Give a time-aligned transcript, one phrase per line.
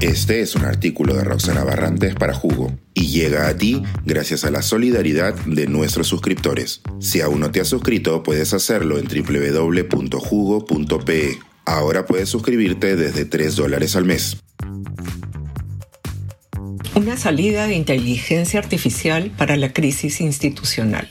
[0.00, 4.50] Este es un artículo de Roxana Barrantes para Jugo y llega a ti gracias a
[4.50, 6.80] la solidaridad de nuestros suscriptores.
[7.00, 10.18] Si aún no te has suscrito, puedes hacerlo en www.jugo.pe.
[11.66, 14.38] Ahora puedes suscribirte desde 3 dólares al mes.
[16.94, 21.10] Una salida de inteligencia artificial para la crisis institucional.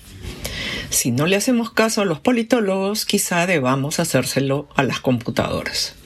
[0.90, 5.99] Si no le hacemos caso a los politólogos, quizá debamos hacérselo a las computadoras.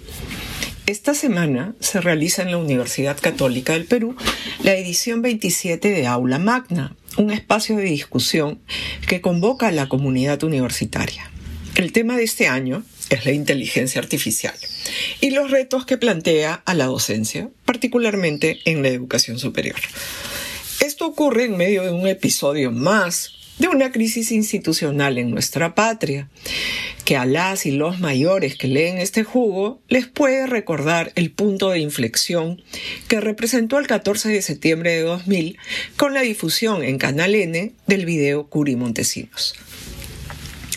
[0.86, 4.18] Esta semana se realiza en la Universidad Católica del Perú
[4.64, 8.60] la edición 27 de Aula Magna, un espacio de discusión
[9.08, 11.32] que convoca a la comunidad universitaria.
[11.76, 14.56] El tema de este año es la inteligencia artificial
[15.22, 19.80] y los retos que plantea a la docencia, particularmente en la educación superior.
[20.82, 26.30] Esto ocurre en medio de un episodio más de una crisis institucional en nuestra patria,
[27.06, 31.70] que a las y los mayores que leen este jugo les puede recordar el punto
[31.70, 32.62] de inflexión
[33.08, 35.58] que representó el 14 de septiembre de 2000
[35.98, 39.56] con la difusión en Canal N del video Curi Montesinos.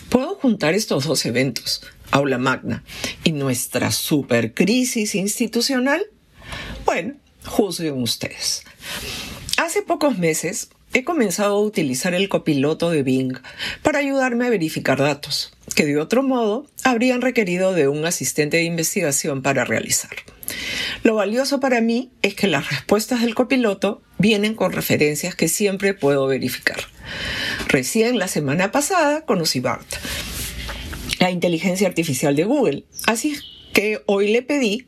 [0.08, 2.82] Puedo juntar estos dos eventos, Aula Magna
[3.24, 6.06] y nuestra supercrisis institucional?
[6.84, 8.62] Bueno, juzguen ustedes.
[9.56, 13.36] Hace pocos meses he comenzado a utilizar el copiloto de Bing
[13.82, 18.62] para ayudarme a verificar datos, que de otro modo habrían requerido de un asistente de
[18.62, 20.12] investigación para realizar.
[21.02, 25.92] Lo valioso para mí es que las respuestas del copiloto vienen con referencias que siempre
[25.92, 26.80] puedo verificar.
[27.68, 29.86] Recién la semana pasada conocí BART,
[31.20, 33.36] la inteligencia artificial de Google, así
[33.74, 34.86] que hoy le pedí,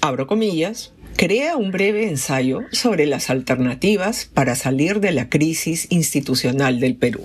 [0.00, 6.80] abro comillas, crea un breve ensayo sobre las alternativas para salir de la crisis institucional
[6.80, 7.24] del Perú.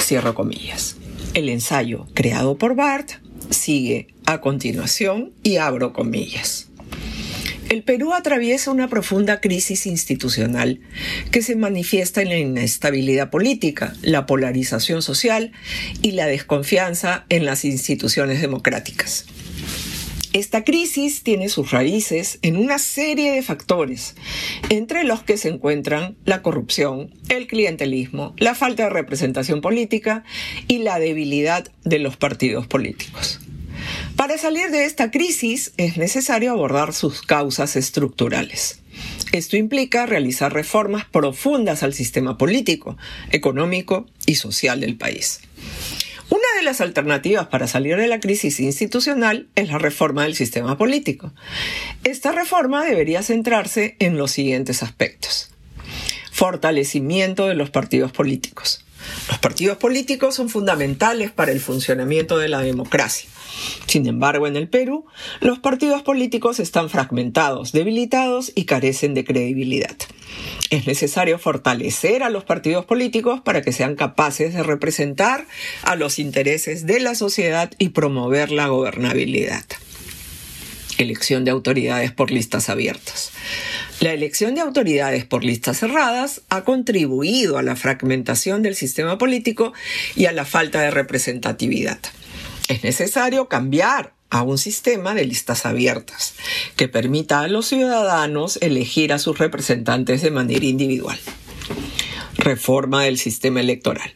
[0.00, 0.96] Cierro comillas.
[1.34, 3.10] El ensayo creado por Bart
[3.50, 6.68] sigue a continuación y abro comillas.
[7.68, 10.80] El Perú atraviesa una profunda crisis institucional
[11.32, 15.50] que se manifiesta en la inestabilidad política, la polarización social
[16.00, 19.26] y la desconfianza en las instituciones democráticas.
[20.36, 24.16] Esta crisis tiene sus raíces en una serie de factores,
[24.68, 30.24] entre los que se encuentran la corrupción, el clientelismo, la falta de representación política
[30.68, 33.40] y la debilidad de los partidos políticos.
[34.16, 38.80] Para salir de esta crisis es necesario abordar sus causas estructurales.
[39.32, 42.98] Esto implica realizar reformas profundas al sistema político,
[43.30, 45.40] económico y social del país.
[46.56, 51.34] De las alternativas para salir de la crisis institucional es la reforma del sistema político.
[52.02, 55.50] Esta reforma debería centrarse en los siguientes aspectos.
[56.32, 58.86] Fortalecimiento de los partidos políticos.
[59.28, 63.28] Los partidos políticos son fundamentales para el funcionamiento de la democracia.
[63.86, 65.04] Sin embargo, en el Perú,
[65.40, 69.96] los partidos políticos están fragmentados, debilitados y carecen de credibilidad.
[70.70, 75.46] Es necesario fortalecer a los partidos políticos para que sean capaces de representar
[75.82, 79.64] a los intereses de la sociedad y promover la gobernabilidad.
[80.98, 83.30] Elección de autoridades por listas abiertas.
[84.00, 89.72] La elección de autoridades por listas cerradas ha contribuido a la fragmentación del sistema político
[90.14, 91.98] y a la falta de representatividad.
[92.68, 96.34] Es necesario cambiar a un sistema de listas abiertas
[96.76, 101.18] que permita a los ciudadanos elegir a sus representantes de manera individual.
[102.38, 104.14] Reforma del sistema electoral.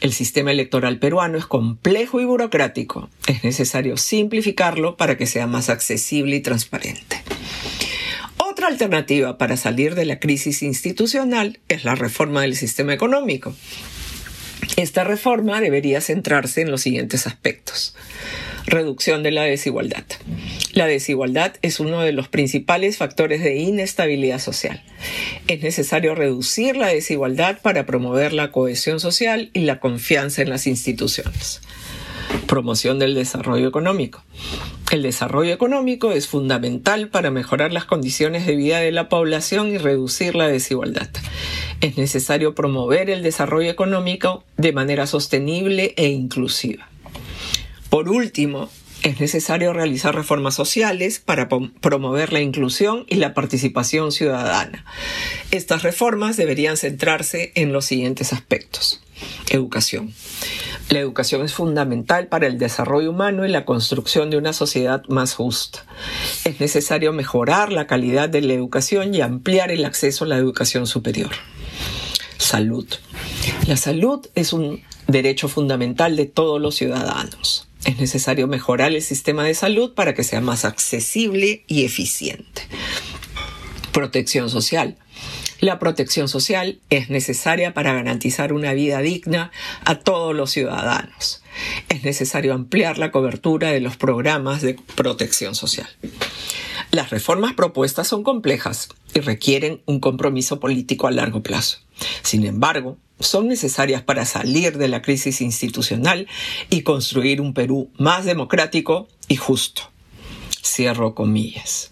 [0.00, 3.08] El sistema electoral peruano es complejo y burocrático.
[3.26, 7.22] Es necesario simplificarlo para que sea más accesible y transparente.
[8.38, 13.54] Otra alternativa para salir de la crisis institucional es la reforma del sistema económico.
[14.76, 17.94] Esta reforma debería centrarse en los siguientes aspectos.
[18.66, 20.04] Reducción de la desigualdad.
[20.72, 24.82] La desigualdad es uno de los principales factores de inestabilidad social.
[25.46, 30.66] Es necesario reducir la desigualdad para promover la cohesión social y la confianza en las
[30.66, 31.60] instituciones.
[32.48, 34.24] Promoción del desarrollo económico.
[34.90, 39.78] El desarrollo económico es fundamental para mejorar las condiciones de vida de la población y
[39.78, 41.08] reducir la desigualdad.
[41.80, 46.88] Es necesario promover el desarrollo económico de manera sostenible e inclusiva.
[47.90, 48.68] Por último,
[49.02, 54.84] es necesario realizar reformas sociales para promover la inclusión y la participación ciudadana.
[55.52, 59.00] Estas reformas deberían centrarse en los siguientes aspectos.
[59.48, 60.12] Educación.
[60.88, 65.34] La educación es fundamental para el desarrollo humano y la construcción de una sociedad más
[65.34, 65.84] justa.
[66.44, 70.86] Es necesario mejorar la calidad de la educación y ampliar el acceso a la educación
[70.86, 71.30] superior.
[72.38, 72.86] Salud.
[73.66, 77.68] La salud es un derecho fundamental de todos los ciudadanos.
[77.86, 82.62] Es necesario mejorar el sistema de salud para que sea más accesible y eficiente.
[83.92, 84.96] Protección social.
[85.60, 89.52] La protección social es necesaria para garantizar una vida digna
[89.84, 91.44] a todos los ciudadanos.
[91.88, 95.88] Es necesario ampliar la cobertura de los programas de protección social.
[96.90, 98.88] Las reformas propuestas son complejas
[99.20, 101.78] requieren un compromiso político a largo plazo.
[102.22, 106.28] Sin embargo, son necesarias para salir de la crisis institucional
[106.70, 109.82] y construir un Perú más democrático y justo.
[110.62, 111.90] Cierro comillas.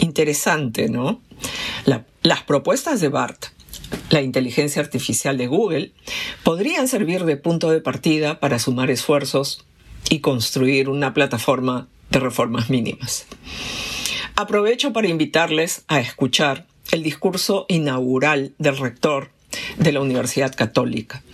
[0.00, 1.20] Interesante, ¿no?
[2.22, 3.46] las propuestas de BART,
[4.10, 5.92] la inteligencia artificial de Google,
[6.42, 9.64] podrían servir de punto de partida para sumar esfuerzos
[10.10, 13.26] y construir una plataforma de reformas mínimas.
[14.40, 19.32] Aprovecho para invitarles a escuchar el discurso inaugural del rector
[19.78, 21.24] de la Universidad Católica,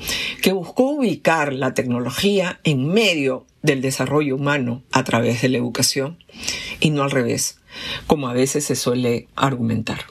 [0.41, 6.17] que buscó ubicar la tecnología en medio del desarrollo humano a través de la educación
[6.81, 7.59] y no al revés,
[8.07, 10.07] como a veces se suele argumentar.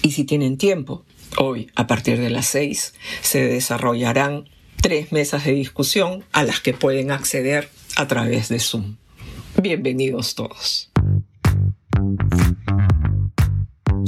[0.00, 1.04] Y si tienen tiempo,
[1.36, 4.48] hoy a partir de las seis se desarrollarán
[4.80, 8.96] tres mesas de discusión a las que pueden acceder a través de Zoom.
[9.60, 10.91] Bienvenidos todos.